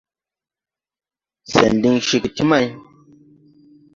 Sɛn 1.51 1.73
diŋ 1.81 1.95
ceege 2.07 2.29
ti 2.35 2.43
may! 2.49 2.65